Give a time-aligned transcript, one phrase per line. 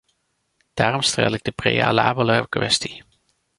[0.73, 3.03] Daarom stel ik de prealabele kwestie.